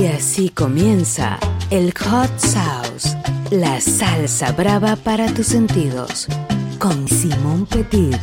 [0.00, 3.14] Y así comienza el Hot Sauce,
[3.50, 6.26] la salsa brava para tus sentidos,
[6.78, 8.16] con Simón Petit.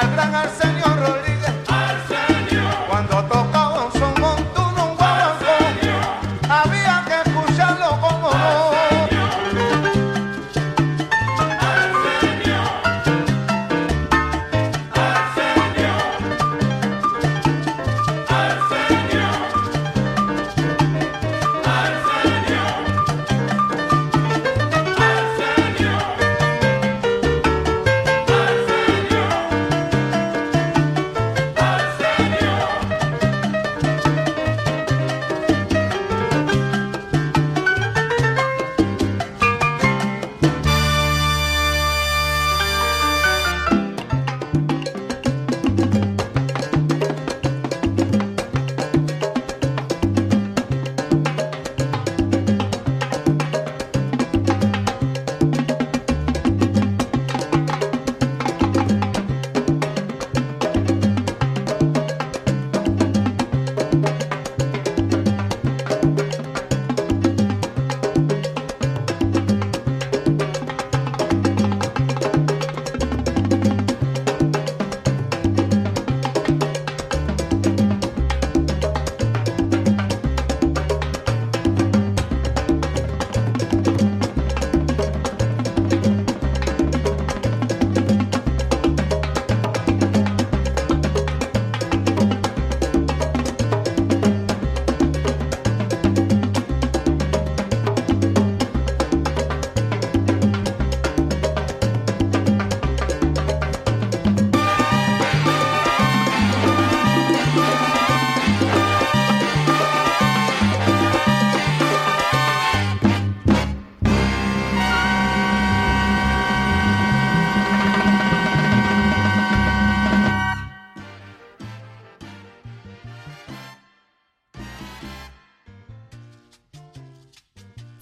[0.00, 0.67] al.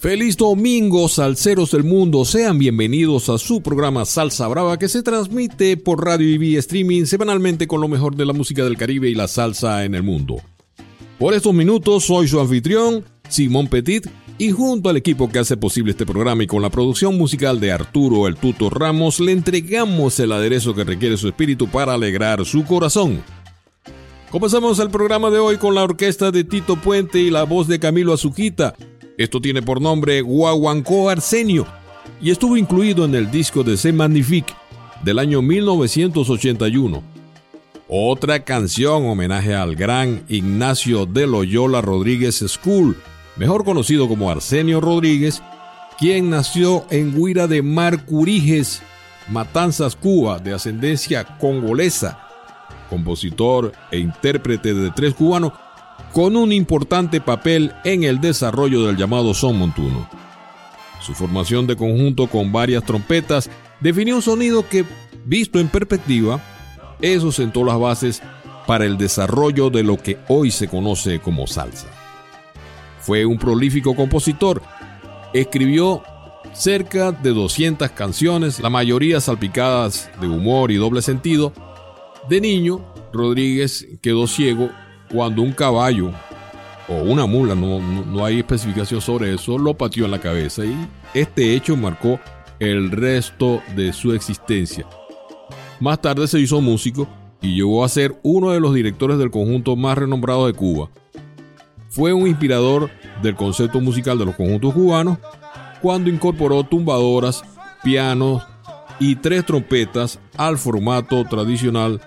[0.06, 2.24] Feliz domingo, salseros del mundo.
[2.24, 7.06] Sean bienvenidos a su programa Salsa Brava que se transmite por radio y vía streaming
[7.06, 10.36] semanalmente con lo mejor de la música del Caribe y la salsa en el mundo.
[11.18, 14.06] Por estos minutos soy su anfitrión, Simón Petit,
[14.38, 17.72] y junto al equipo que hace posible este programa y con la producción musical de
[17.72, 22.64] Arturo El Tuto Ramos, le entregamos el aderezo que requiere su espíritu para alegrar su
[22.64, 23.24] corazón.
[24.30, 27.80] Comenzamos el programa de hoy con la orquesta de Tito Puente y la voz de
[27.80, 28.76] Camilo Azuquita
[29.18, 31.66] esto tiene por nombre Guaguancó Arsenio
[32.20, 34.54] y estuvo incluido en el disco de C Magnifique
[35.02, 37.02] del año 1981.
[37.88, 42.96] Otra canción homenaje al gran Ignacio de Loyola Rodríguez School,
[43.36, 45.42] mejor conocido como Arsenio Rodríguez,
[45.98, 48.82] quien nació en Huira de Mar Curiges,
[49.28, 52.22] Matanzas, Cuba, de ascendencia congolesa.
[52.90, 55.52] compositor e intérprete de tres cubanos,
[56.12, 60.08] con un importante papel en el desarrollo del llamado son montuno.
[61.00, 63.50] Su formación de conjunto con varias trompetas
[63.80, 64.84] definió un sonido que,
[65.24, 66.40] visto en perspectiva,
[67.00, 68.22] eso sentó las bases
[68.66, 71.86] para el desarrollo de lo que hoy se conoce como salsa.
[73.00, 74.62] Fue un prolífico compositor,
[75.32, 76.02] escribió
[76.52, 81.52] cerca de 200 canciones, la mayoría salpicadas de humor y doble sentido.
[82.28, 84.70] De niño, Rodríguez quedó ciego
[85.12, 86.10] cuando un caballo
[86.88, 90.74] o una mula, no, no, hay especificación sobre eso, lo pateó en la cabeza y
[91.14, 92.20] este hecho marcó
[92.58, 94.86] el resto de su existencia.
[95.80, 97.08] Más tarde se hizo músico
[97.42, 100.88] y llegó a ser uno de los directores del conjunto más renombrado de Cuba.
[101.88, 102.90] Fue un inspirador
[103.22, 105.18] del concepto musical de los conjuntos cubanos
[105.82, 107.42] cuando incorporó tumbadoras,
[107.82, 108.42] pianos
[108.98, 112.00] y tres trompetas al formato tradicional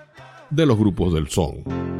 [0.50, 1.99] de los grupos del son.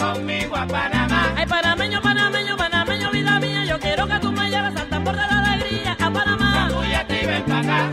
[0.00, 1.34] conmigo a Panamá.
[1.36, 5.26] Ay, panameño, panameño, panameño, vida mía, yo quiero que tú me lleves al tambor de
[5.26, 6.68] la alegría a Panamá.
[6.68, 7.90] Sacúyate y ven para acá,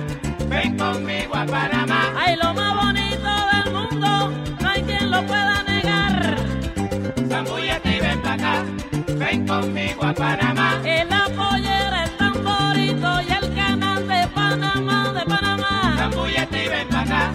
[0.48, 2.14] ven conmigo a Panamá.
[2.18, 6.36] Ay, lo más bonito del mundo, no hay quien lo pueda negar.
[7.30, 8.64] Sacúyate y ven para acá,
[9.20, 10.82] ven conmigo a Panamá.
[10.86, 15.96] El apoyera, el tamborito y el canal de Panamá, de Panamá.
[15.98, 17.32] Sacúyate y ven para acá,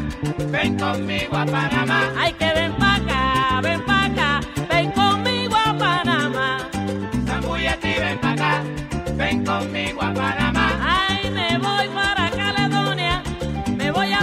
[0.50, 2.00] ven conmigo a Panamá.
[2.18, 2.51] Ay, que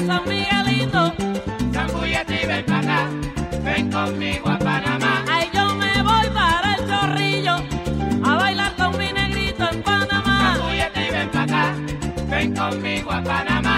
[0.10, 1.14] San Miguelito.
[1.72, 3.10] Zambullete y ven para acá,
[3.64, 5.24] ven conmigo a Panamá.
[5.30, 7.56] Ay, yo me voy para el chorrillo
[8.26, 10.56] a bailar con mi negrito en Panamá.
[10.56, 11.76] Zambullete y ven para acá,
[12.28, 13.69] ven conmigo a Panamá.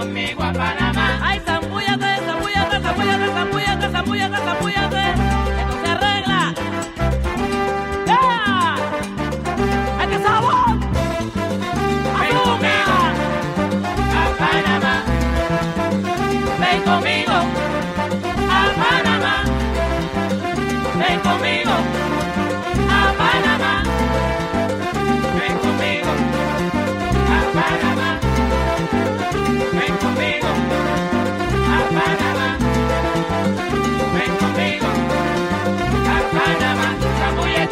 [0.00, 0.79] Ven conmigo a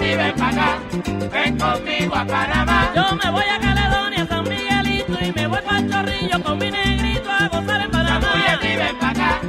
[0.00, 0.78] Ven para acá.
[1.32, 2.92] Ven conmigo a Panamá.
[2.94, 7.30] Yo me voy a Caledonia, San Miguelito y me voy para Chorrillo con mi negrito
[7.30, 8.20] a gozar en Panamá.
[8.20, 9.40] Zambúllate y ven para acá.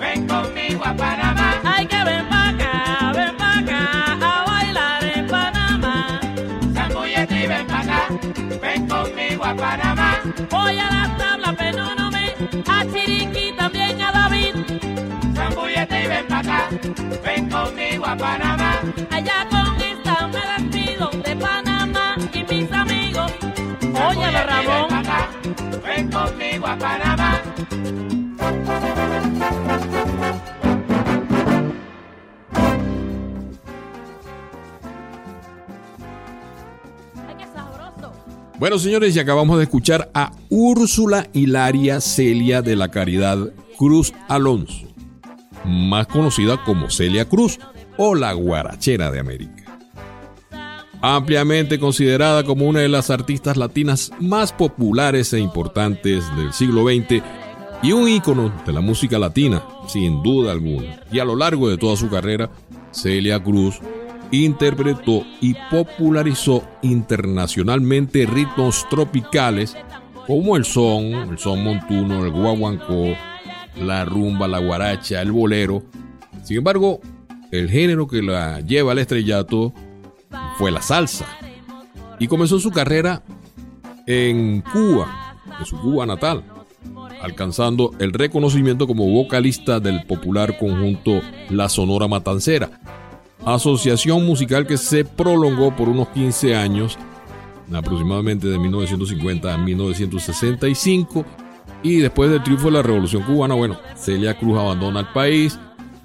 [0.00, 1.60] Ven conmigo a Panamá.
[1.64, 6.20] Ay, que ven pa' acá, ven pa' acá a bailar en Panamá.
[6.74, 8.08] Zambúllate y ven para acá.
[8.62, 10.20] Ven conmigo a Panamá.
[10.50, 12.34] Voy a las tablas, pero no me
[12.68, 14.54] a Chiriquí, también a David.
[15.34, 16.68] Zambúllate y ven para acá.
[17.24, 18.80] Ven conmigo a Panamá.
[19.10, 19.83] Allá con
[21.24, 23.32] de Panamá y mis amigos.
[23.92, 24.92] Ramón.
[24.92, 25.30] acá.
[25.84, 27.42] Ven conmigo a Panamá.
[37.28, 38.12] Ay, qué sabroso.
[38.58, 43.38] Bueno, señores, y acabamos de escuchar a Úrsula Hilaria Celia de la Caridad
[43.76, 44.86] Cruz Alonso,
[45.64, 47.58] más conocida como Celia Cruz
[47.96, 49.53] o la Guarachera de América.
[51.06, 57.22] Ampliamente considerada como una de las artistas latinas más populares e importantes del siglo XX
[57.82, 61.02] y un ícono de la música latina, sin duda alguna.
[61.12, 62.48] Y a lo largo de toda su carrera,
[62.90, 63.80] Celia Cruz
[64.30, 69.76] interpretó y popularizó internacionalmente ritmos tropicales
[70.26, 73.14] como el son, el son montuno, el guaguancó,
[73.78, 75.82] la rumba, la guaracha, el bolero.
[76.44, 77.02] Sin embargo,
[77.50, 79.74] el género que la lleva al estrellato
[80.58, 81.26] fue la salsa.
[82.18, 83.22] Y comenzó su carrera
[84.06, 86.44] en Cuba, en su Cuba natal,
[87.22, 91.20] alcanzando el reconocimiento como vocalista del popular conjunto
[91.50, 92.80] La Sonora Matancera,
[93.44, 96.98] asociación musical que se prolongó por unos 15 años,
[97.72, 101.24] aproximadamente de 1950 a 1965,
[101.82, 105.58] y después del triunfo de la Revolución Cubana, bueno, Celia Cruz abandona el país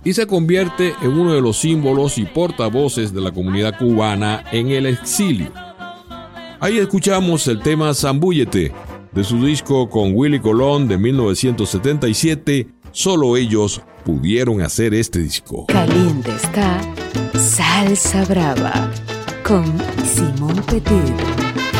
[0.03, 4.69] y se convierte en uno de los símbolos y portavoces de la comunidad cubana en
[4.69, 5.51] el exilio.
[6.59, 8.73] Ahí escuchamos el tema Zambúllete
[9.11, 12.67] de su disco con Willy Colón de 1977.
[12.91, 15.65] Solo ellos pudieron hacer este disco.
[15.67, 16.81] Caliente está
[17.37, 18.91] Salsa Brava
[19.43, 19.65] con
[20.05, 21.78] Simón Petit.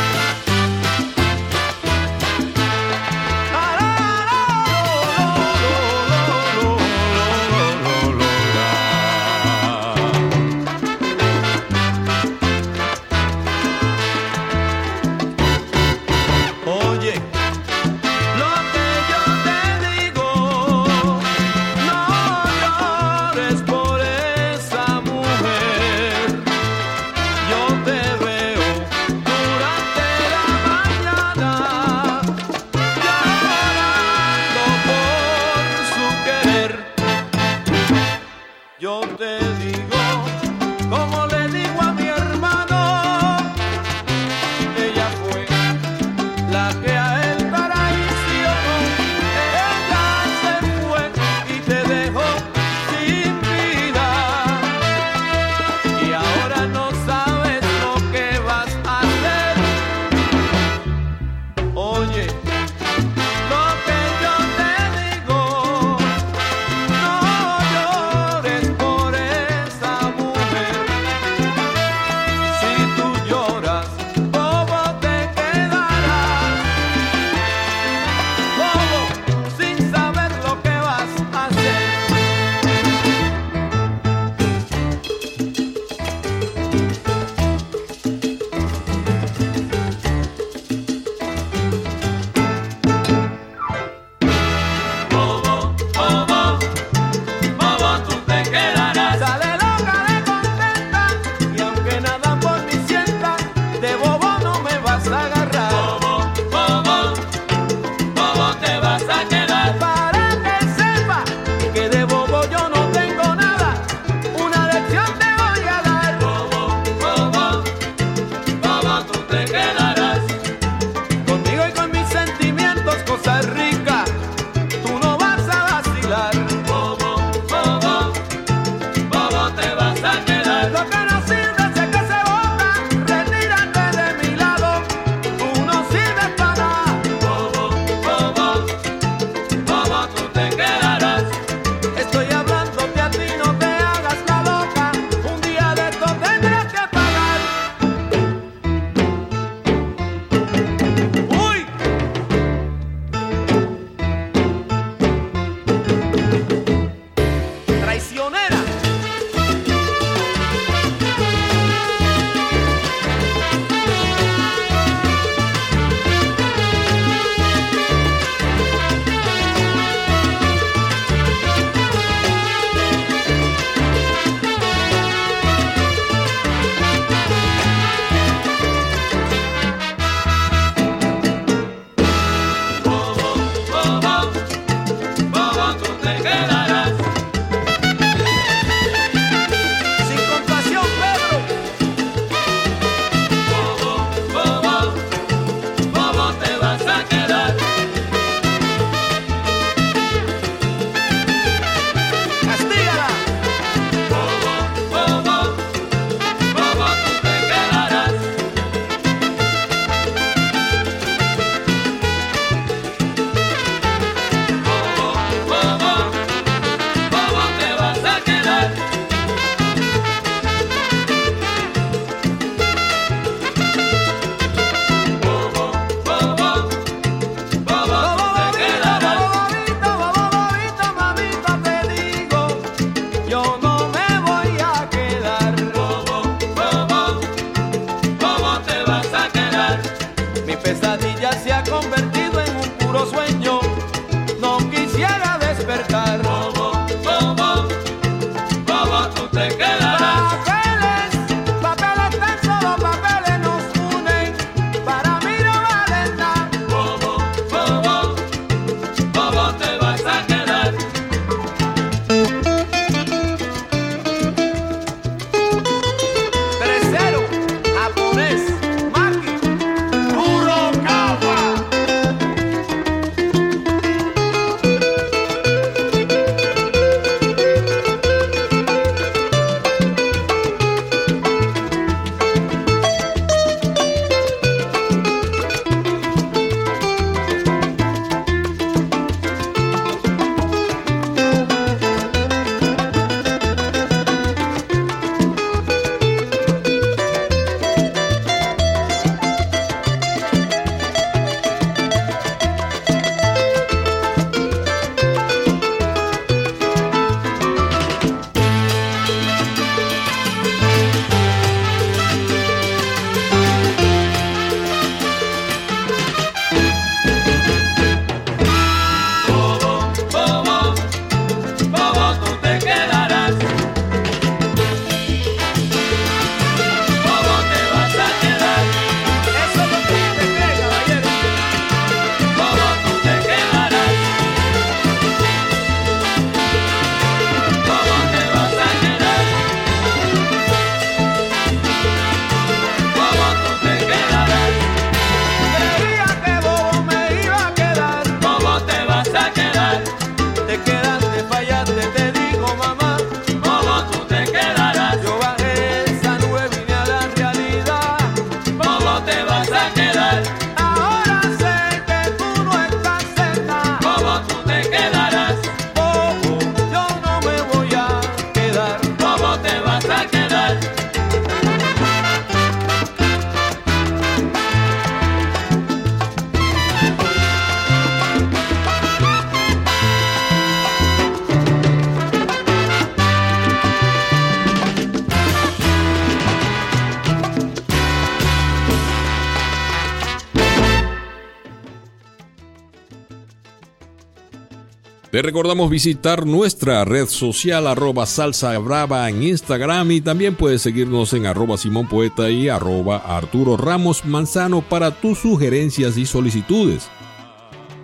[395.30, 401.28] Recordamos visitar nuestra red social arroba salsa brava en Instagram y también puedes seguirnos en
[401.28, 406.90] arroba Simón Poeta y arroba Arturo Ramos Manzano para tus sugerencias y solicitudes.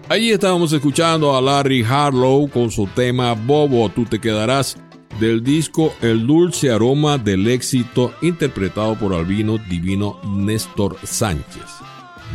[0.09, 4.77] Allí estábamos escuchando a Larry Harlow con su tema Bobo, tú te quedarás
[5.19, 11.84] del disco El dulce aroma del éxito interpretado por Albino Divino Néstor Sánchez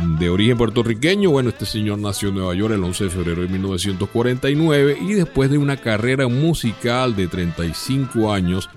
[0.01, 1.29] de origen puertorriqueño.
[1.29, 5.49] Bueno, este señor nació en Nueva York el 11 de febrero de 1949 y después
[5.51, 8.69] de una carrera musical de 35 años,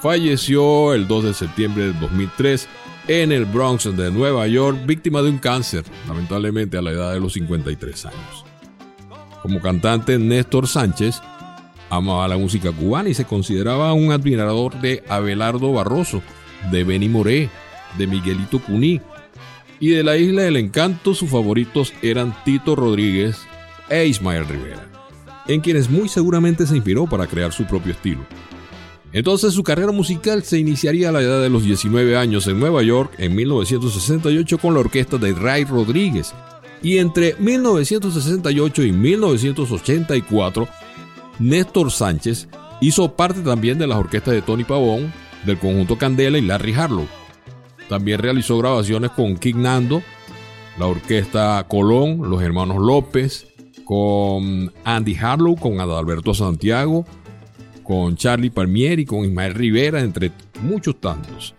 [0.00, 2.68] falleció el 2 de septiembre de 2003
[3.08, 7.20] en el Bronx de Nueva York, víctima de un cáncer, lamentablemente a la edad de
[7.20, 8.44] los 53 años.
[9.42, 11.20] Como cantante, Néstor Sánchez
[11.90, 16.22] amaba la música cubana y se consideraba un admirador de Abelardo Barroso,
[16.70, 17.50] de Benny Moré,
[17.98, 19.00] de Miguelito Cuní,
[19.82, 23.36] y de la Isla del Encanto sus favoritos eran Tito Rodríguez
[23.90, 24.88] e Ismael Rivera,
[25.48, 28.24] en quienes muy seguramente se inspiró para crear su propio estilo.
[29.12, 32.84] Entonces su carrera musical se iniciaría a la edad de los 19 años en Nueva
[32.84, 36.32] York en 1968 con la orquesta de Ray Rodríguez
[36.80, 40.68] y entre 1968 y 1984
[41.40, 42.46] Néstor Sánchez
[42.80, 45.12] hizo parte también de las orquestas de Tony Pavón,
[45.44, 47.08] del conjunto Candela y Larry Harlow.
[47.92, 50.02] También realizó grabaciones con King Nando,
[50.78, 53.46] la orquesta Colón, los hermanos López,
[53.84, 57.04] con Andy Harlow, con Adalberto Santiago,
[57.82, 61.54] con Charlie Palmieri, con Ismael Rivera, entre muchos tantos.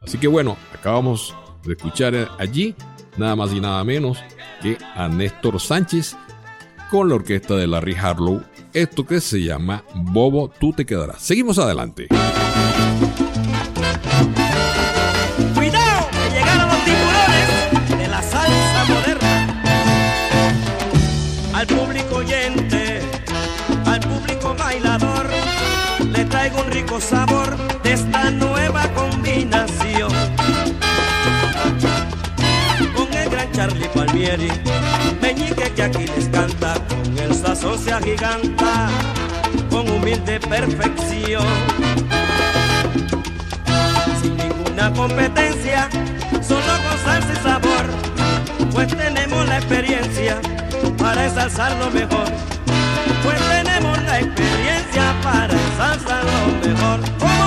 [0.00, 2.76] Así que bueno, acabamos de escuchar allí
[3.16, 4.18] nada más y nada menos
[4.62, 6.16] que a Néstor Sánchez
[6.88, 11.20] con la orquesta de Larry Harlow, esto que se llama Bobo, tú te quedarás.
[11.20, 12.06] Seguimos adelante.
[26.88, 30.10] Rico sabor de esta nueva combinación.
[32.96, 34.50] Con el gran Charlie Palmieri,
[35.20, 37.92] meñique que aquí les canta, con el sazón se
[39.70, 41.44] con humilde perfección.
[44.22, 45.88] Sin ninguna competencia,
[46.40, 47.86] solo con salsa y sabor,
[48.72, 50.40] pues tenemos la experiencia
[50.96, 52.28] para ensalzar lo mejor.
[53.24, 54.57] Pues tenemos la experiencia
[55.22, 57.37] para ensalzar lo mejor.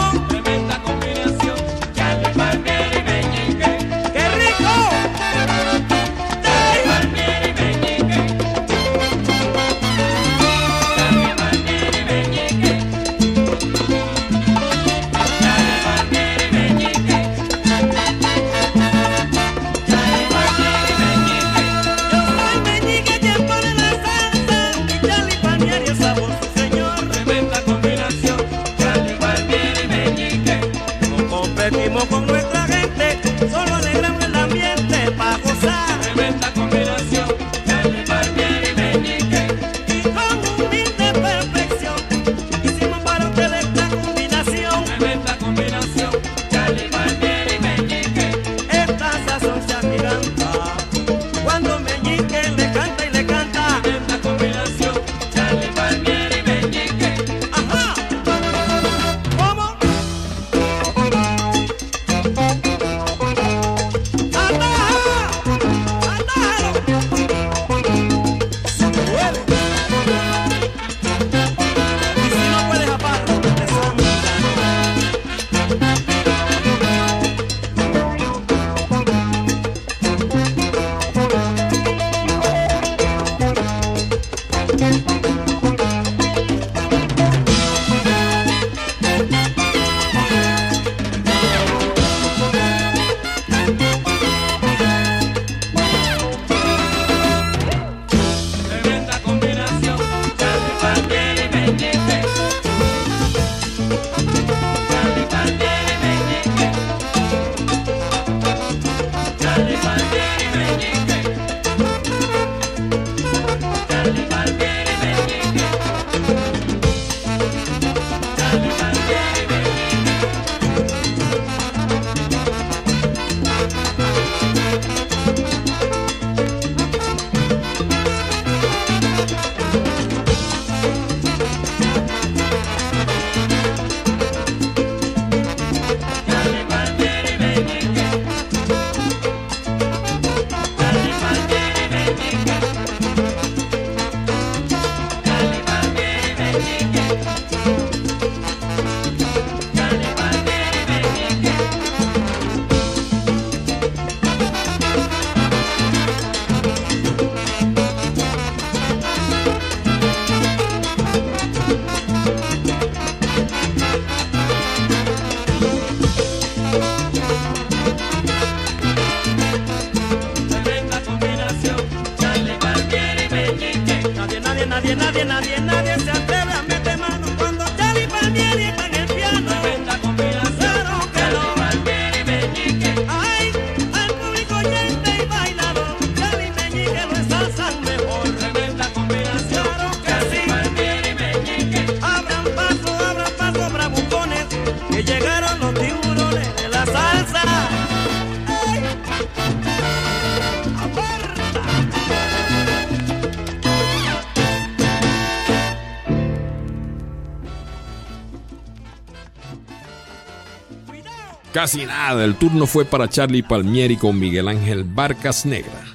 [211.62, 215.86] Casi nada, el turno fue para Charlie Palmieri con Miguel Ángel Barcas Negra,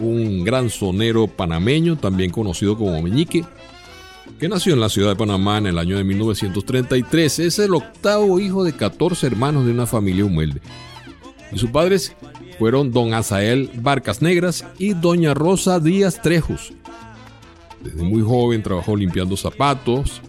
[0.00, 3.44] un gran sonero panameño, también conocido como Meñique,
[4.40, 7.38] que nació en la ciudad de Panamá en el año de 1933.
[7.40, 10.62] Es el octavo hijo de 14 hermanos de una familia humilde.
[11.52, 12.16] Y sus padres
[12.58, 16.72] fueron don Azael Barcas Negras y doña Rosa Díaz Trejos.
[17.82, 20.22] Desde muy joven trabajó limpiando zapatos,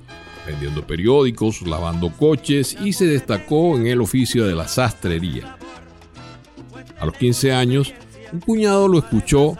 [0.47, 5.57] vendiendo periódicos, lavando coches y se destacó en el oficio de la sastrería.
[6.99, 7.93] A los 15 años,
[8.31, 9.55] un cuñado lo escuchó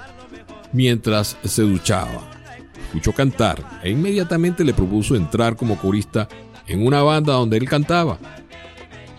[0.71, 2.31] mientras se duchaba.
[2.87, 6.27] Escuchó cantar e inmediatamente le propuso entrar como corista
[6.67, 8.17] en una banda donde él cantaba,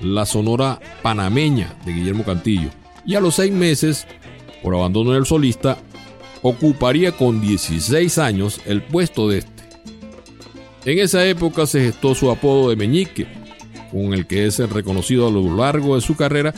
[0.01, 2.71] la Sonora Panameña de Guillermo Cantillo.
[3.05, 4.07] Y a los seis meses,
[4.63, 5.79] por abandono del solista,
[6.43, 9.45] ocuparía con 16 años el puesto de.
[10.85, 13.27] En esa época se gestó su apodo de Meñique,
[13.91, 16.55] con el que es reconocido a lo largo de su carrera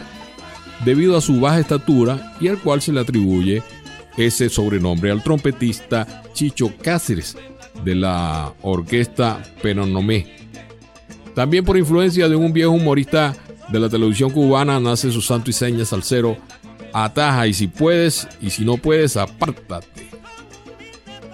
[0.84, 3.62] debido a su baja estatura y al cual se le atribuye
[4.16, 7.36] ese sobrenombre al trompetista Chicho Cáceres
[7.84, 10.26] de la orquesta Penonomé.
[11.34, 13.34] También por influencia de un viejo humorista
[13.68, 16.36] de la televisión cubana nace su santo y seña salsero
[16.92, 20.09] Ataja y si puedes y si no puedes apártate.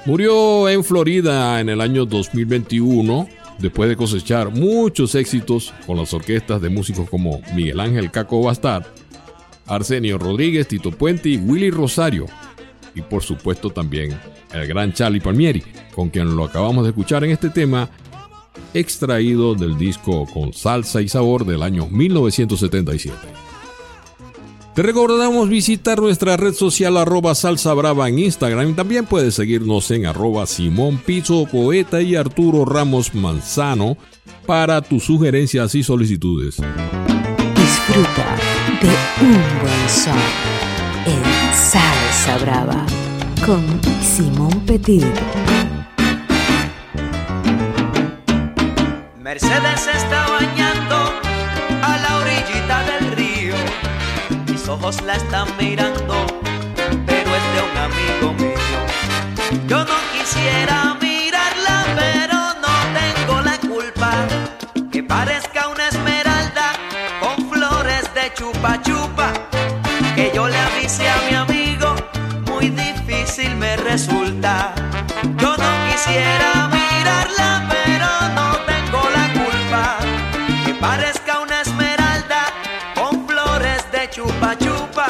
[0.07, 6.63] Murió en Florida en el año 2021 después de cosechar muchos éxitos con las orquestas
[6.63, 8.85] de músicos como Miguel Ángel Caco Bastard,
[9.67, 12.27] Arsenio Rodríguez, Tito Puente y Willy Rosario.
[12.95, 14.17] Y por supuesto también
[14.53, 17.91] el gran Charlie Palmieri, con quien lo acabamos de escuchar en este tema,
[18.75, 23.46] extraído del disco Con Salsa y Sabor del año 1977.
[24.77, 28.77] Te recordamos visitar nuestra red social arroba salsa brava en Instagram.
[28.77, 33.97] También puedes seguirnos en arroba Simón Pizzo Poeta y Arturo Ramos Manzano
[34.45, 36.57] para tus sugerencias y solicitudes.
[37.55, 38.37] Disfruta
[38.83, 40.15] de un buen son
[41.07, 42.85] en Salsa Brava
[43.47, 43.65] con
[44.03, 45.07] Simón Petit.
[49.23, 50.86] Mercedes está bañando
[54.69, 56.27] Ojos la están mirando,
[57.07, 59.67] pero es de un amigo mío.
[59.69, 64.11] Yo no quisiera mirarla, pero no tengo la culpa.
[64.91, 66.73] Que parezca una esmeralda
[67.21, 69.33] con flores de chupa chupa.
[70.17, 71.95] Que yo le avise a mi amigo,
[72.47, 74.75] muy difícil me resulta.
[75.39, 77.76] Yo no quisiera mirarla, pero
[84.17, 85.07] chupa chupa.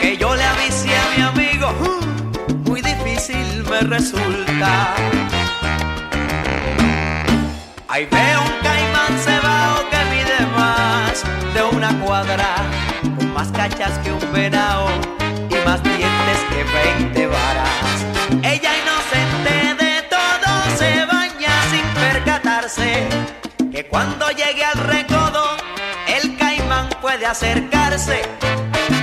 [0.00, 4.94] Que yo le avise a mi amigo, uh, muy difícil me resulta.
[7.88, 12.54] Ahí veo un caimán cebao que mide más de una cuadra,
[13.16, 14.86] con más cachas que un venao
[15.50, 16.60] y más dientes que
[17.08, 17.96] 20 varas.
[18.42, 23.08] Ella inocente de todo se baña sin percatarse
[23.72, 25.29] que cuando llegue al puede
[27.30, 28.22] acercarse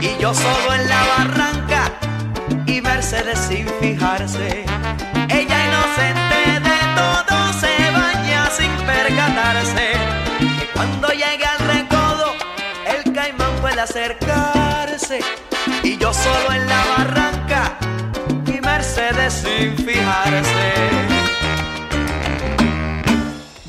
[0.02, 1.94] y yo solo en la barranca
[2.66, 4.66] y Mercedes sin fijarse.
[5.30, 9.92] Ella inocente de todo se baña sin percatarse
[10.60, 12.36] que cuando llegue al recodo
[12.86, 15.22] el caimán puede acercarse
[15.84, 17.78] y yo solo en la barranca
[18.46, 20.74] y Mercedes sin fijarse.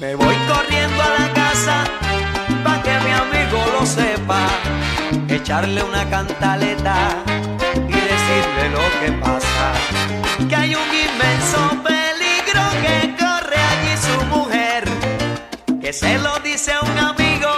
[0.01, 1.85] Me voy corriendo a la casa
[3.89, 4.47] sepa,
[5.29, 6.97] echarle una cantaleta
[7.89, 9.67] y decirle lo que pasa.
[10.49, 14.85] Que hay un inmenso peligro que corre allí su mujer,
[15.81, 17.51] que se lo dice a un amigo,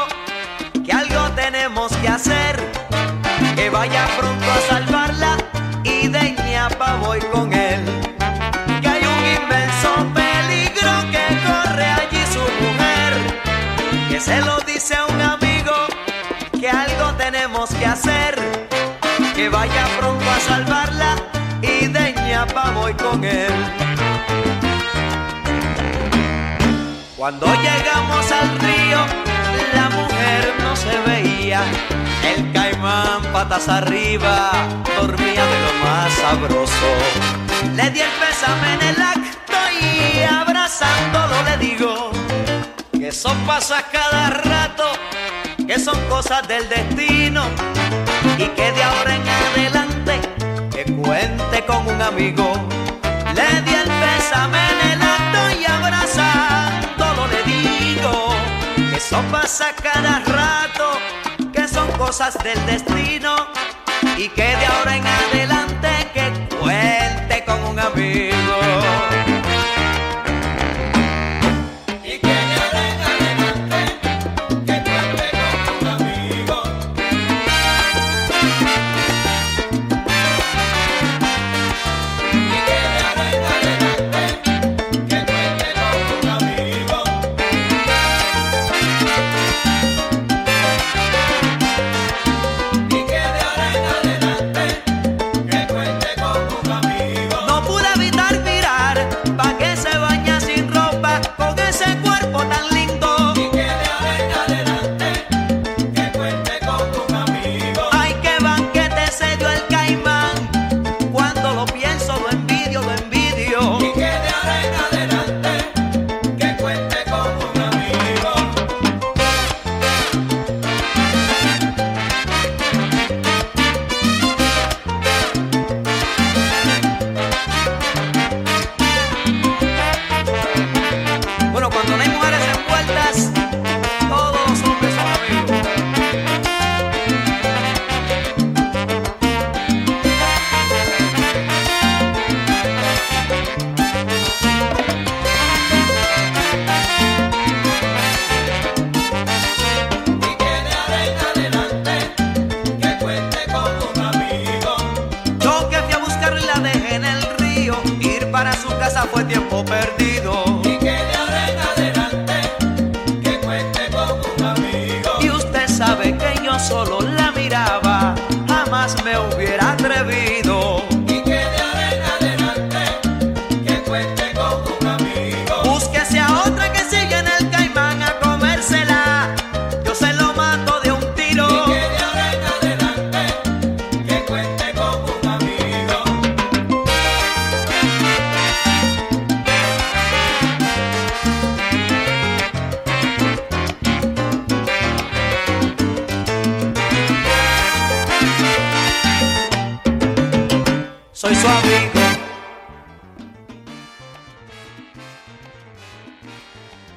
[0.85, 2.55] que algo tenemos que hacer,
[3.57, 5.37] que vaya pronto a salvarla
[5.83, 7.60] y de ñapa voy con él.
[19.41, 21.17] Que vaya pronto a salvarla
[21.63, 23.55] y de ñapa voy con él.
[27.17, 29.01] Cuando llegamos al río,
[29.79, 31.63] la mujer no se veía.
[32.31, 34.51] El caimán patas arriba
[34.99, 36.91] dormía de lo más sabroso.
[37.77, 42.11] Le di el pésame en el acto y abrazándolo le digo
[42.93, 44.87] que eso pasa cada rato,
[45.67, 47.45] que son cosas del destino
[48.41, 50.21] y que de ahora en adelante
[50.71, 52.53] que cuente con un amigo.
[53.35, 58.35] Le di el pésame en el acto y abrazándolo le digo
[58.77, 60.99] que eso pasa cada rato,
[61.53, 63.47] que son cosas del destino
[64.17, 65.50] y que de ahora en adelante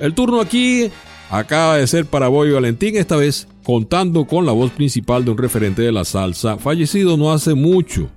[0.04, 0.92] El turno aquí
[1.30, 5.38] acaba de ser para Boy Valentín, esta vez contando con la voz principal de un
[5.38, 8.10] referente de la salsa, fallecido no hace mucho,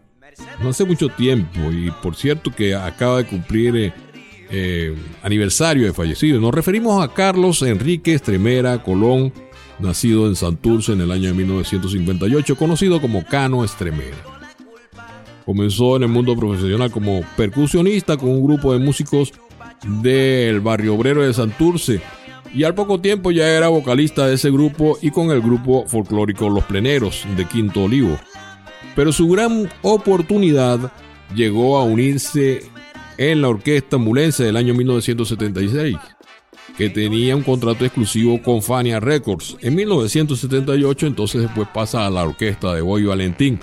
[0.61, 3.92] no hace mucho tiempo, y por cierto que acaba de cumplir eh,
[4.51, 6.40] eh, aniversario de fallecido.
[6.40, 9.33] Nos referimos a Carlos Enrique Estremera Colón,
[9.79, 14.16] nacido en Santurce en el año de 1958, conocido como Cano Estremera.
[15.44, 19.33] Comenzó en el mundo profesional como percusionista con un grupo de músicos
[19.85, 22.01] del barrio obrero de Santurce
[22.55, 26.49] y al poco tiempo ya era vocalista de ese grupo y con el grupo folclórico
[26.49, 28.19] Los Pleneros de Quinto Olivo.
[28.94, 30.90] Pero su gran oportunidad
[31.35, 32.63] llegó a unirse
[33.19, 35.96] en la orquesta mulense del año 1976,
[36.79, 39.57] que tenía un contrato exclusivo con Fania Records.
[39.61, 43.59] En 1978 entonces después pasa a la orquesta de Boy Valentín.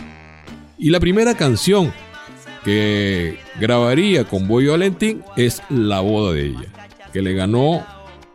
[0.78, 1.92] Y la primera canción
[2.64, 6.68] que grabaría con Boy Valentín es La boda de ella,
[7.12, 7.86] que le ganó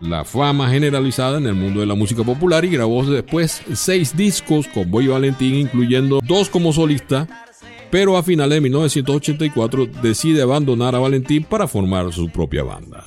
[0.00, 4.68] la fama generalizada en el mundo de la música popular y grabó después seis discos
[4.68, 7.46] con Boy Valentín, incluyendo dos como solista,
[7.90, 13.02] pero a finales de 1984 decide abandonar a Valentín para formar su propia banda.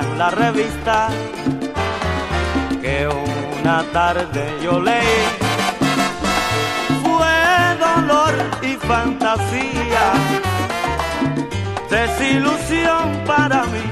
[0.00, 1.08] En la revista
[2.82, 3.08] que
[3.60, 5.22] una tarde yo leí.
[7.02, 7.34] Fue
[7.78, 10.12] dolor y fantasía,
[11.90, 13.84] desilusión para mí.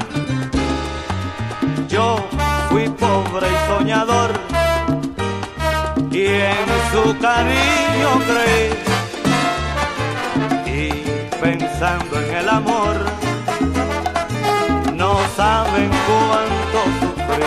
[1.89, 2.17] Yo
[2.71, 4.33] fui pobre y soñador,
[6.13, 8.71] mucho cariño creí
[10.67, 10.91] y
[11.41, 13.22] pensando en el amor
[15.37, 17.47] saben cuánto sufrí.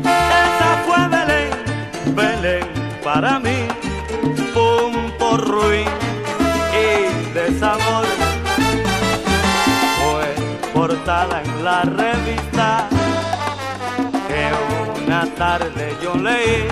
[0.00, 1.50] Esa fue Belén,
[2.14, 2.66] Belén
[3.02, 3.66] para mí,
[4.54, 5.88] un ruin
[6.72, 8.06] y desamor.
[9.98, 10.34] Fue
[10.72, 12.88] portada en la revista
[14.28, 16.68] que una tarde yo leí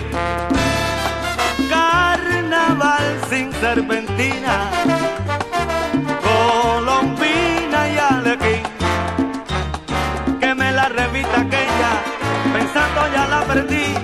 [3.29, 4.71] sin serpentina,
[13.13, 14.04] ya la perdí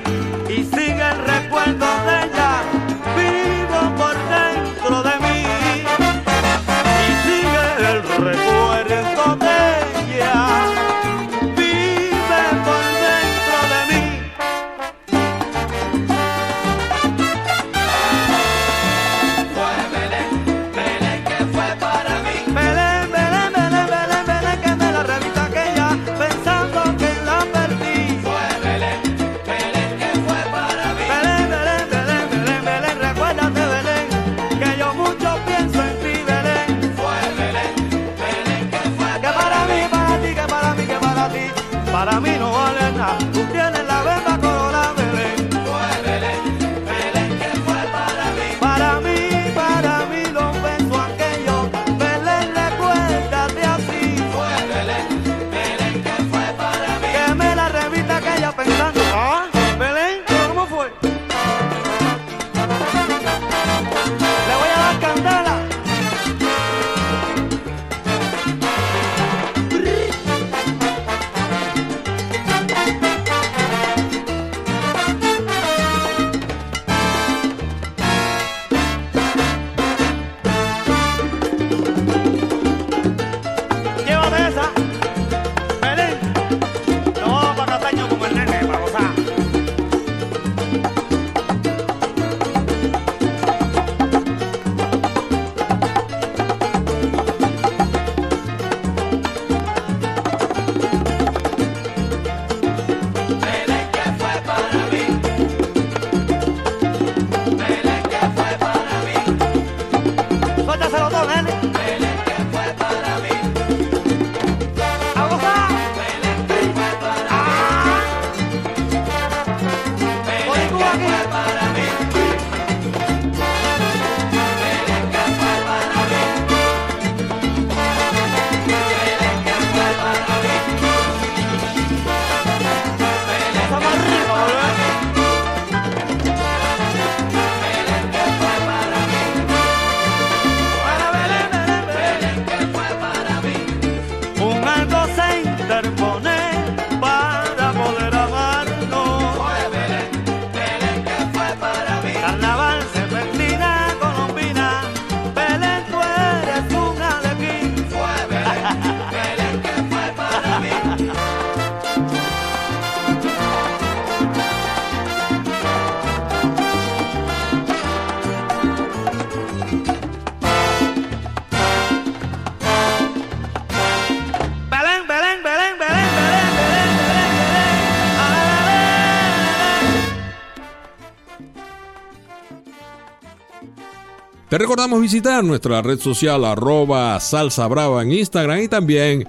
[184.60, 189.26] Recordamos visitar nuestra red social arroba salsa brava en Instagram y también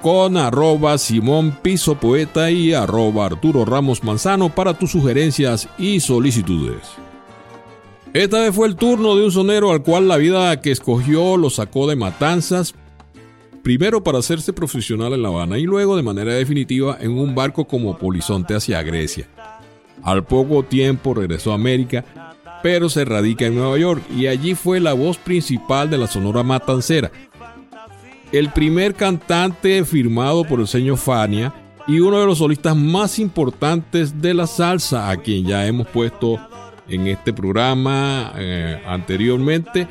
[0.00, 6.90] con arroba Simón Piso Poeta y arroba Arturo Ramos Manzano para tus sugerencias y solicitudes.
[8.14, 11.50] Esta vez fue el turno de un sonero al cual la vida que escogió lo
[11.50, 12.72] sacó de matanzas,
[13.64, 17.64] primero para hacerse profesional en La Habana y luego de manera definitiva en un barco
[17.64, 19.26] como polizonte hacia Grecia.
[20.04, 22.04] Al poco tiempo regresó a América
[22.62, 26.42] pero se radica en Nueva York y allí fue la voz principal de la Sonora
[26.42, 27.10] Matancera.
[28.32, 31.52] El primer cantante firmado por el señor Fania
[31.86, 36.38] y uno de los solistas más importantes de la salsa, a quien ya hemos puesto
[36.88, 39.88] en este programa eh, anteriormente.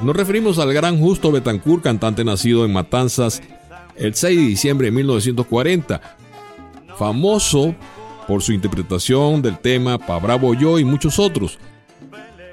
[0.00, 3.42] Nos referimos al gran Justo Betancourt, cantante nacido en Matanzas
[3.96, 6.00] el 6 de diciembre de 1940,
[6.96, 7.74] famoso
[8.26, 11.58] por su interpretación del tema Pa Bravo Yo y muchos otros.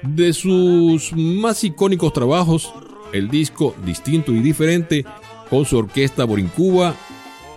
[0.02, 2.72] De sus más icónicos trabajos,
[3.12, 5.04] el disco Distinto y Diferente
[5.48, 6.94] con su orquesta Borincuba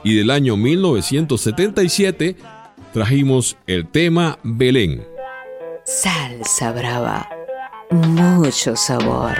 [0.04, 2.36] y del año 1977
[2.94, 5.04] trajimos el tema Belén.
[5.86, 7.28] Salsa Brava.
[7.92, 9.36] mucho sabor.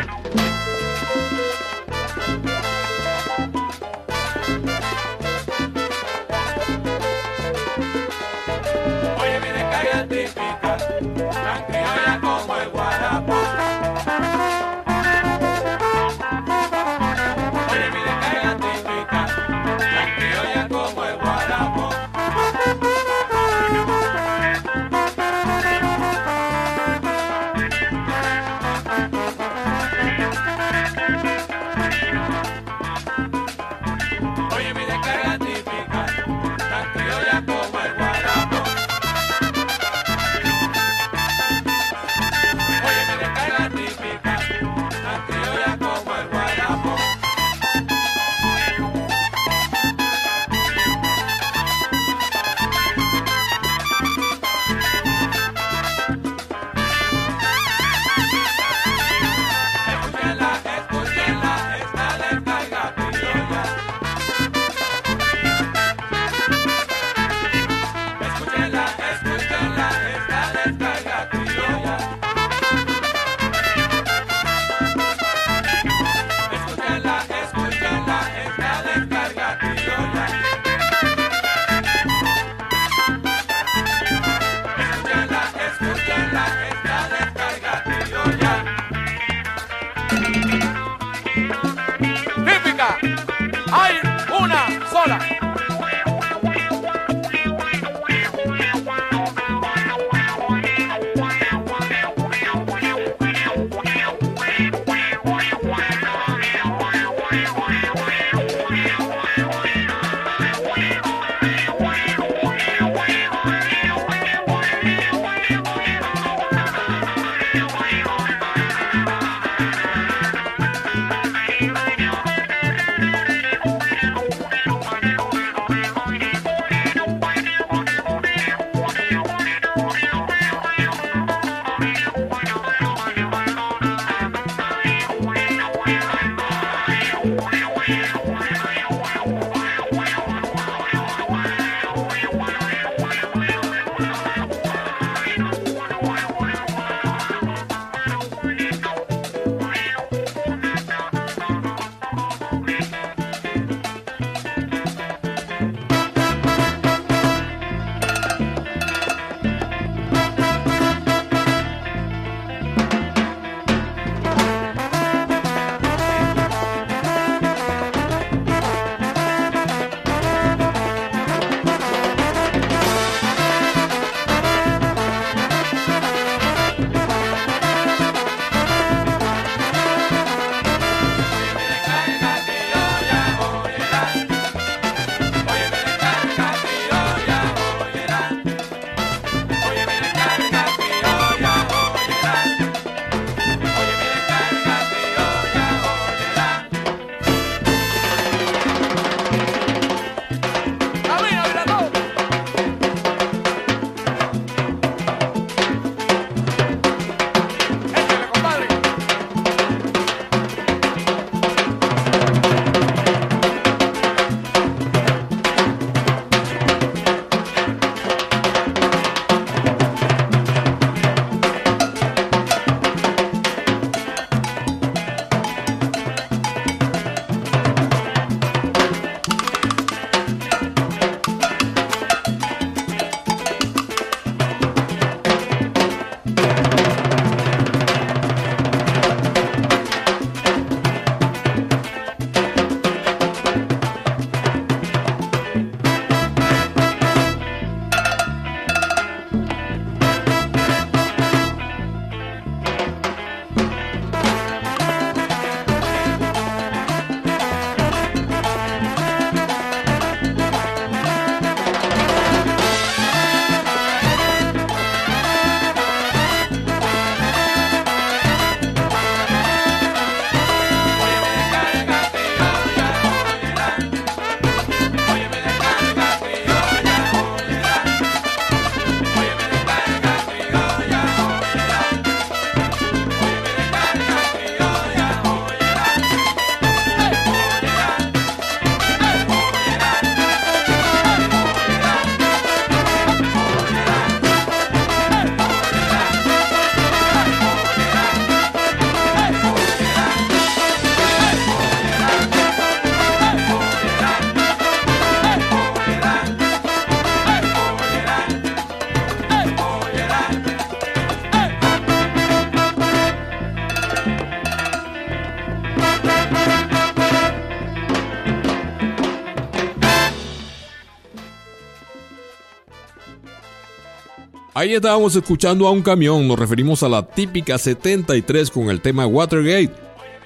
[324.66, 329.06] Ahí estábamos escuchando a un camión, nos referimos a la típica 73 con el tema
[329.06, 329.72] Watergate,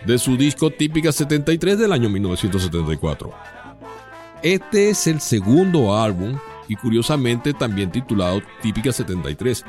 [0.06, 3.34] de su disco Típica 73 del año 1974.
[4.42, 6.38] Este es el segundo álbum
[6.70, 9.66] y curiosamente también titulado Típica 73,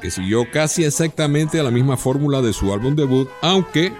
[0.00, 3.92] que siguió casi exactamente a la misma fórmula de su álbum debut, aunque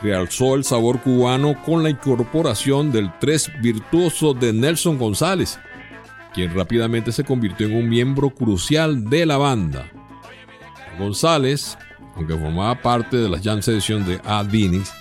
[0.00, 5.58] realzó el sabor cubano con la incorporación del tres virtuoso de Nelson González,
[6.32, 9.90] quien rápidamente se convirtió en un miembro crucial de la banda.
[10.98, 11.78] González,
[12.16, 14.92] aunque formaba parte de las jam sessions de Ad Vinix,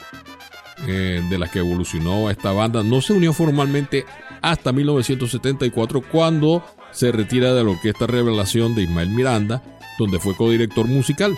[0.88, 4.06] eh, de las que evolucionó esta banda, no se unió formalmente
[4.42, 9.64] hasta 1974 cuando se retira de la Orquesta Revelación de Ismael Miranda,
[9.98, 11.38] donde fue codirector musical.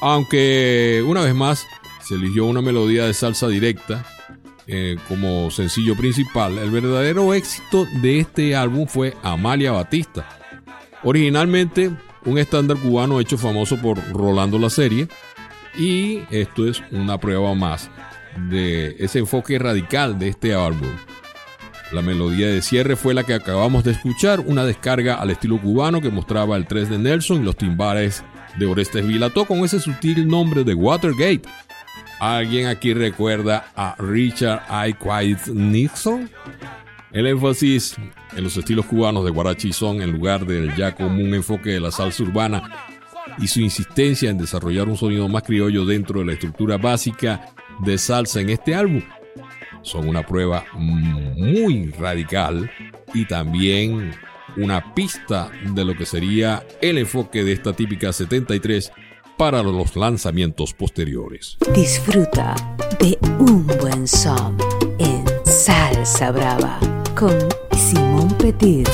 [0.00, 1.66] Aunque una vez más
[2.06, 4.04] se eligió una melodía de salsa directa
[4.66, 10.28] eh, como sencillo principal, el verdadero éxito de este álbum fue Amalia Batista.
[11.04, 11.90] Originalmente
[12.24, 15.08] un estándar cubano hecho famoso por Rolando la serie
[15.78, 17.90] y esto es una prueba más
[18.48, 20.90] de ese enfoque radical de este álbum.
[21.92, 26.00] La melodía de cierre fue la que acabamos de escuchar, una descarga al estilo cubano
[26.00, 28.24] que mostraba el 3 de Nelson y los timbales
[28.58, 31.42] de Orestes Vilató con ese sutil nombre de Watergate
[32.18, 34.94] ¿Alguien aquí recuerda a Richard I.
[34.94, 36.30] Quiet Nixon?
[37.12, 37.96] El énfasis
[38.36, 41.90] en los estilos cubanos de Guarachi son, en lugar del ya común enfoque de la
[41.90, 42.62] salsa urbana,
[43.38, 47.98] y su insistencia en desarrollar un sonido más criollo dentro de la estructura básica de
[47.98, 49.02] salsa en este álbum,
[49.82, 52.70] son una prueba muy radical
[53.14, 54.12] y también
[54.56, 58.90] una pista de lo que sería el enfoque de esta típica 73
[59.36, 61.56] para los lanzamientos posteriores.
[61.74, 62.54] Disfruta
[63.00, 64.56] de un buen son
[64.98, 66.78] en Salsa Brava
[67.14, 67.36] con
[67.72, 68.88] Simón Petit.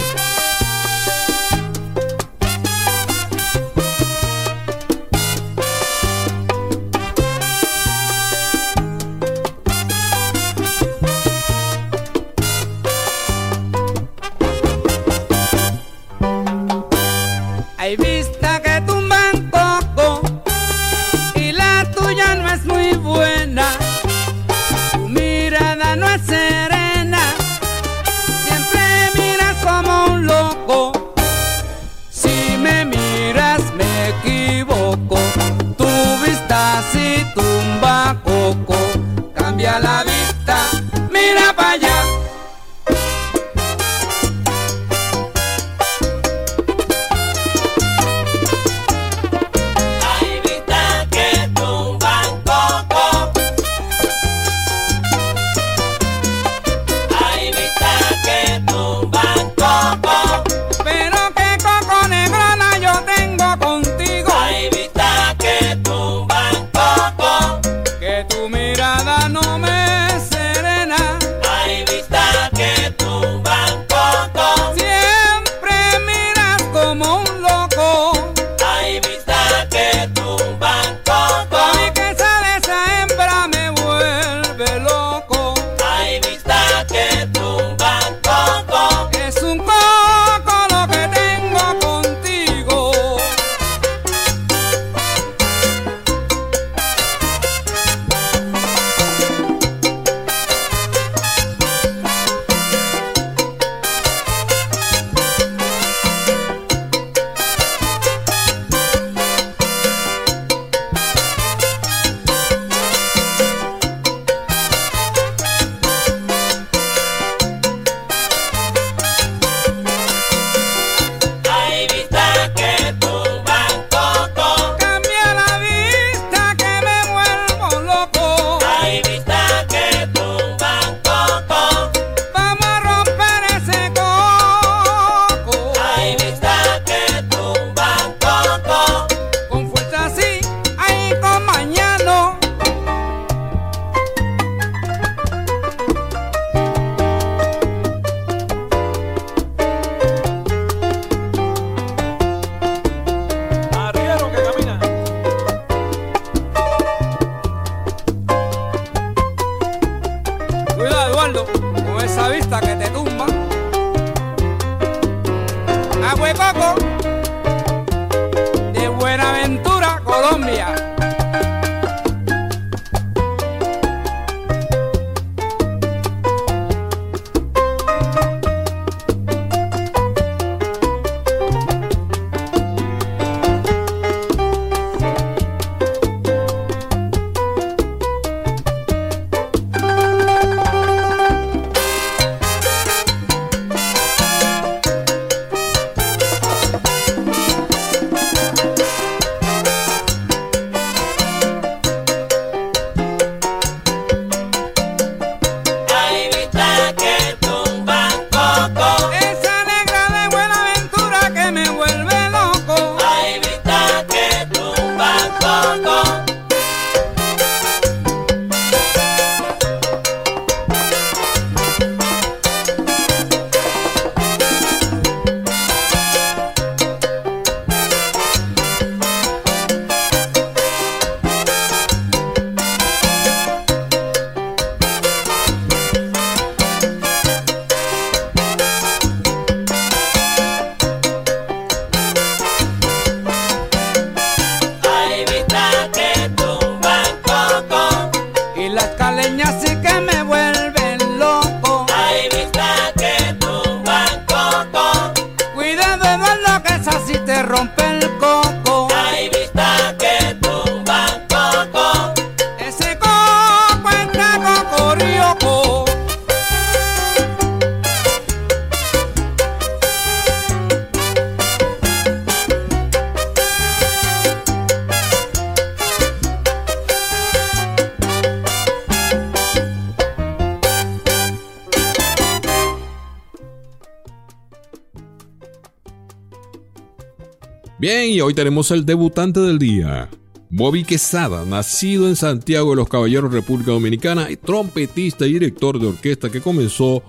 [287.83, 290.09] Bien, y hoy tenemos el debutante del día.
[290.51, 295.89] Bobby Quesada, nacido en Santiago de los Caballeros, República Dominicana, y trompetista y director de
[295.89, 297.03] orquesta que comenzó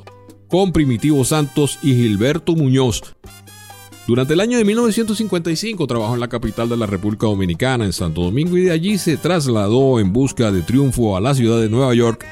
[0.47, 3.15] con Primitivo Santos y Gilberto Muñoz.
[4.07, 8.21] Durante el año de 1955 trabajó en la capital de la República Dominicana, en Santo
[8.21, 11.93] Domingo, y de allí se trasladó en busca de triunfo a la ciudad de Nueva
[11.93, 12.25] York,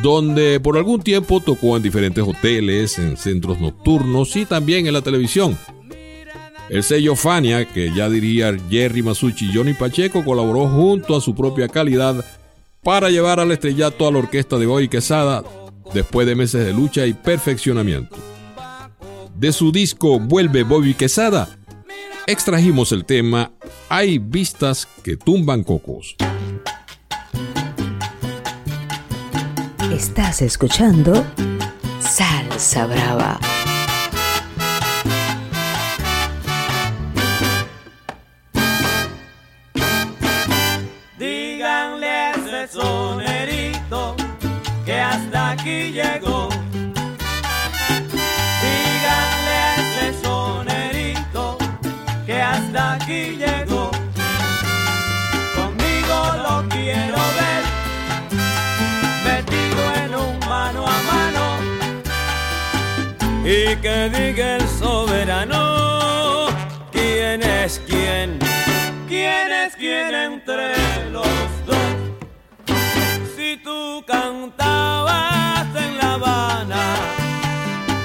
[0.00, 5.02] donde por algún tiempo tocó en diferentes hoteles, en centros nocturnos y también en la
[5.02, 5.58] televisión.
[6.70, 11.34] El sello Fania, que ya diría Jerry Masucci y Johnny Pacheco, colaboró junto a su
[11.34, 12.24] propia calidad
[12.84, 15.42] para llevar al estrellato a la orquesta de Bobby Quesada
[15.92, 18.16] después de meses de lucha y perfeccionamiento.
[19.34, 21.58] De su disco Vuelve Bobby Quesada,
[22.28, 23.50] extrajimos el tema
[23.88, 26.14] Hay vistas que tumban cocos.
[29.92, 31.26] Estás escuchando
[31.98, 33.40] Salsa Brava.
[42.70, 44.14] Sonerito
[44.84, 46.48] que hasta aquí llegó.
[48.62, 51.58] Díganle a ese sonerito
[52.26, 53.90] que hasta aquí llegó.
[55.56, 57.62] Conmigo lo quiero ver,
[59.24, 61.44] metido en un mano a mano.
[63.44, 66.46] Y que diga el soberano
[66.92, 68.38] quién es quién.
[69.08, 70.76] ¿Quién es quién entre
[71.10, 71.26] los
[73.70, 76.82] tú cantabas en La Habana,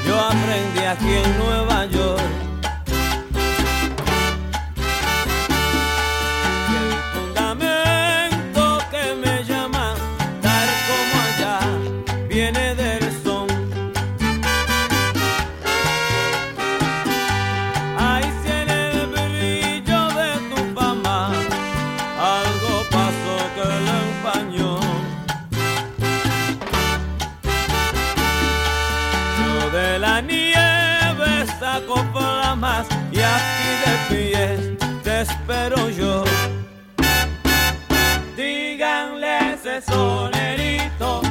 [0.05, 1.74] yo aprendí aquí en Nueva
[39.96, 41.22] sonerito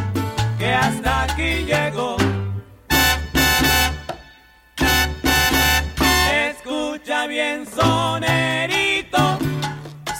[0.58, 2.16] que hasta aquí llegó.
[6.48, 9.22] Escucha bien, sonerito.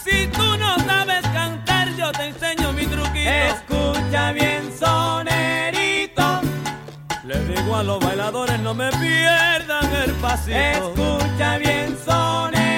[0.04, 3.30] Si tú no sabes cantar, yo te enseño mi truquito.
[3.54, 6.26] Escucha bien, sonerito.
[7.24, 10.58] Le digo a los bailadores, no me pierdan el pasito.
[10.58, 12.73] Escucha bien, sonerito.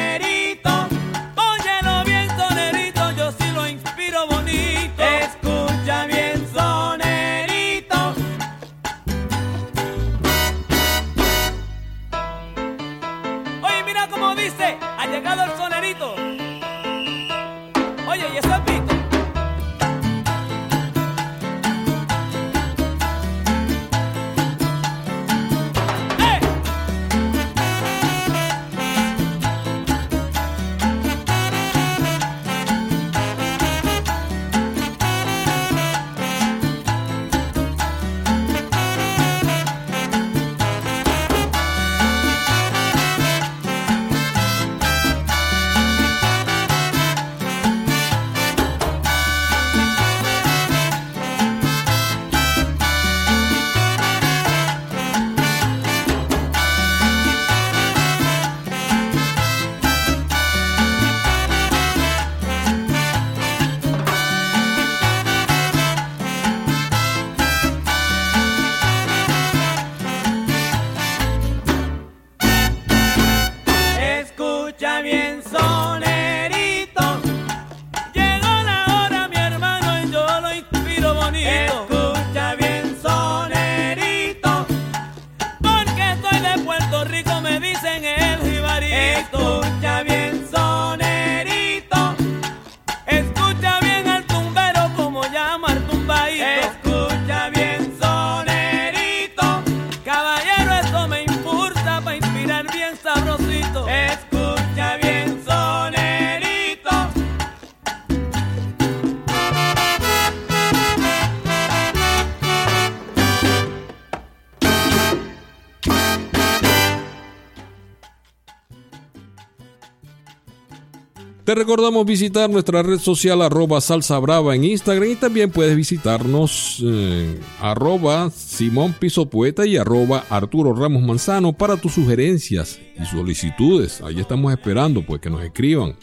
[121.77, 127.39] Recordamos visitar nuestra red social arroba salsa brava en Instagram y también puedes visitarnos eh,
[127.61, 134.01] arroba Simón Piso Poeta y arroba Arturo Ramos Manzano para tus sugerencias y solicitudes.
[134.01, 135.97] Ahí estamos esperando pues que nos escriban.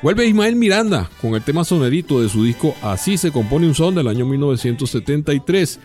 [0.00, 3.96] Vuelve Ismael Miranda con el tema sonerito de su disco Así se compone un son
[3.96, 5.80] del año 1973.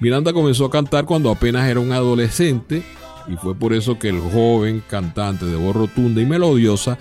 [0.00, 2.82] Miranda comenzó a cantar cuando apenas era un adolescente
[3.26, 6.98] y fue por eso que el joven cantante de voz rotunda y melodiosa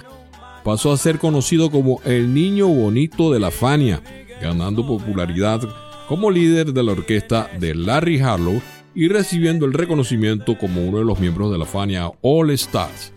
[0.64, 4.01] pasó a ser conocido como el niño bonito de la Fania,
[4.41, 5.62] ganando popularidad
[6.07, 8.62] como líder de la orquesta de Larry Harlow
[8.93, 13.14] y recibiendo el reconocimiento como uno de los miembros de la Fania All Stars.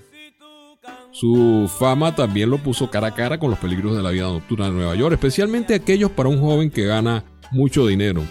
[1.11, 4.67] Su fama también lo puso cara a cara con los peligros de la vida nocturna
[4.67, 8.23] de Nueva York, especialmente aquellos para un joven que gana mucho dinero.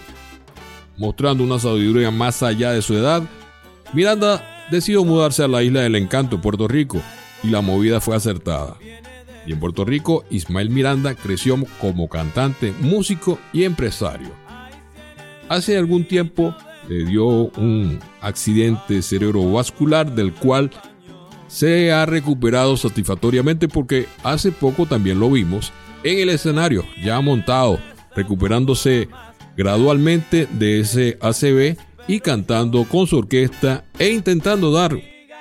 [0.98, 3.22] Mostrando una sabiduría más allá de su edad,
[3.94, 7.00] Miranda decidió mudarse a la isla del encanto, Puerto Rico,
[7.44, 8.76] y la movida fue acertada.
[9.46, 14.30] Y en Puerto Rico, Ismael Miranda creció como cantante, músico y empresario.
[15.48, 16.56] Hace algún tiempo
[16.88, 20.70] le dio un accidente cerebrovascular del cual
[21.46, 25.72] se ha recuperado satisfactoriamente porque hace poco también lo vimos
[26.02, 27.78] en el escenario, ya montado,
[28.16, 29.08] recuperándose
[29.56, 31.76] gradualmente de ese ACV
[32.08, 34.98] y cantando con su orquesta e intentando dar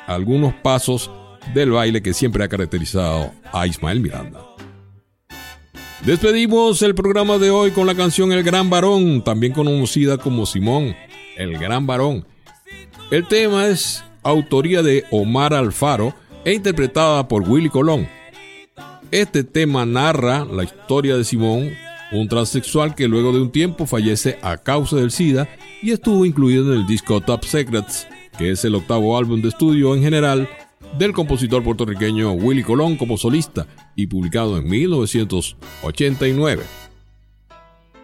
[0.07, 1.09] algunos pasos
[1.53, 4.39] del baile que siempre ha caracterizado a Ismael Miranda.
[6.05, 10.95] Despedimos el programa de hoy con la canción El Gran Varón, también conocida como Simón,
[11.37, 12.25] El Gran Varón.
[13.09, 16.13] El tema es autoría de Omar Alfaro
[16.43, 18.07] e interpretada por Willy Colón.
[19.11, 21.69] Este tema narra la historia de Simón,
[22.11, 25.47] un transexual que luego de un tiempo fallece a causa del SIDA
[25.81, 29.95] y estuvo incluido en el disco Top Secrets, que es el octavo álbum de estudio
[29.95, 30.49] en general
[30.97, 36.63] del compositor puertorriqueño Willy Colón como solista y publicado en 1989.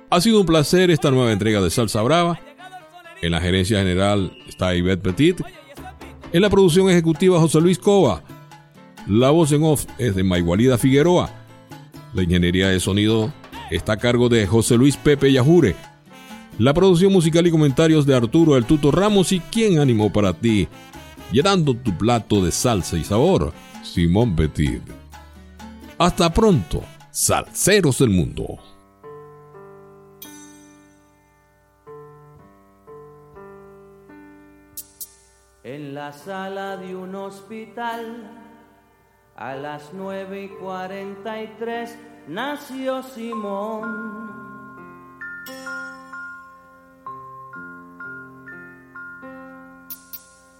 [0.09, 2.39] Ha sido un placer esta nueva entrega de Salsa Brava.
[3.21, 5.41] En la gerencia general está Yvette Petit.
[6.33, 8.23] En la producción ejecutiva José Luis Cova.
[9.07, 11.29] La voz en off es de Maigualida Figueroa.
[12.13, 13.33] La ingeniería de sonido
[13.71, 15.75] está a cargo de José Luis Pepe Yajure
[16.59, 20.67] la producción musical y comentarios de Arturo El Tuto Ramos y quien animó para ti,
[21.31, 23.53] llenando tu plato de salsa y sabor,
[23.83, 24.81] Simón Petit.
[25.97, 28.57] Hasta pronto, salseros del mundo.
[35.63, 38.31] En la sala de un hospital,
[39.35, 44.29] a las nueve y cuarenta y tres, nació Simón.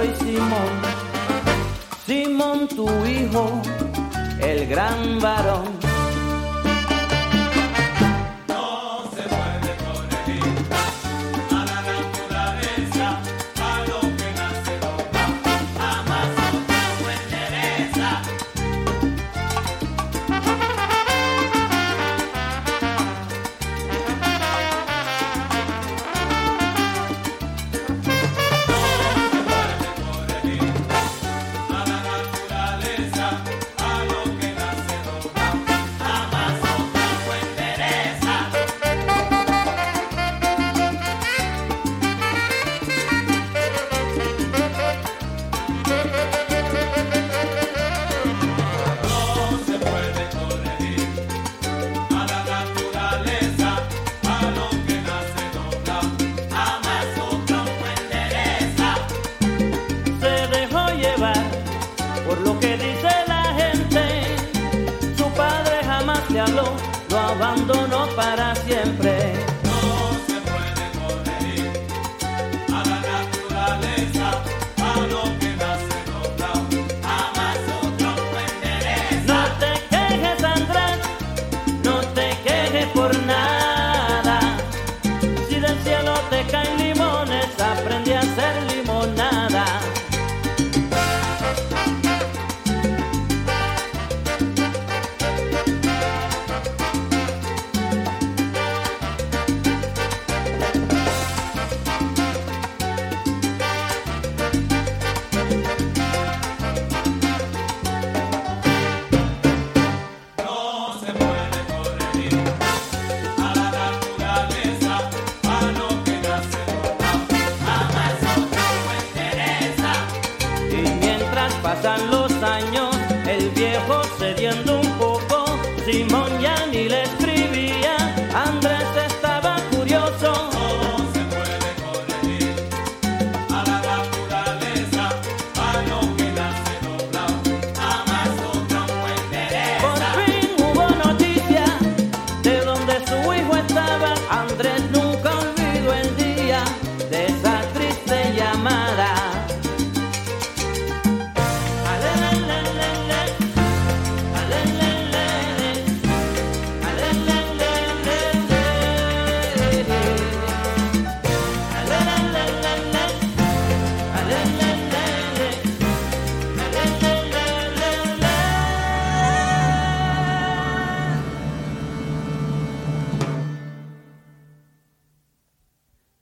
[0.00, 0.72] soy Simón,
[2.06, 3.60] Simón tu hijo,
[4.40, 5.89] el gran varón.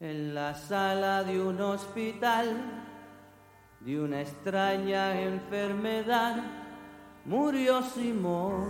[0.01, 2.85] en la sala de un hospital
[3.81, 6.37] de una extraña enfermedad
[7.25, 8.65] murió Simón.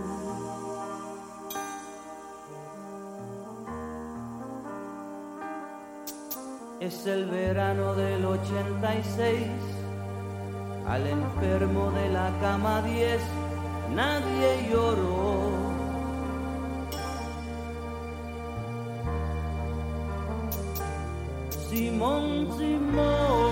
[6.79, 9.47] Es el verano del 86,
[10.87, 13.21] al enfermo de la cama 10
[13.93, 15.68] nadie lloró.
[21.69, 23.48] 似梦似梦。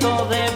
[0.00, 0.49] viento de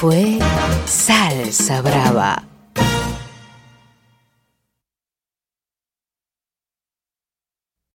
[0.00, 0.38] fue